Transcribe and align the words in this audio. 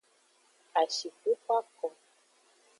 Ashixuxu 0.81 1.49
ako. 1.57 1.87